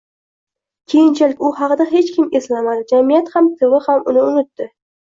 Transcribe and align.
Keyinchalik 0.93 1.43
u 1.49 1.53
haqida 1.61 1.87
hech 1.93 2.11
kim 2.17 2.35
eslamadi, 2.41 2.89
jamiyat 2.95 3.33
ham 3.37 3.55
tv 3.63 3.85
ham 3.91 4.07
uni 4.15 4.27
unutdi. 4.33 4.73